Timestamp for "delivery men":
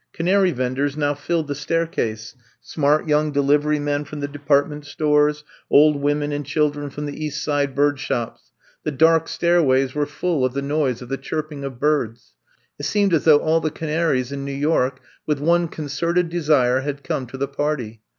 3.31-4.03